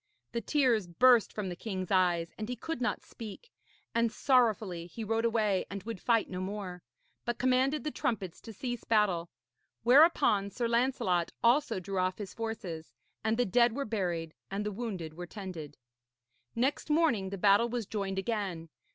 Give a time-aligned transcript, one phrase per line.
[0.31, 3.51] The tears burst from the king's eyes and he could not speak,
[3.93, 6.81] and sorrowfully he rode away and would fight no more,
[7.23, 9.29] but commanded the trumpets to cease battle.
[9.83, 12.91] Whereupon Sir Lancelot also drew off his forces,
[13.23, 15.77] and the dead were buried and the wounded were tended.
[16.55, 18.69] Next morning the battle was joined again.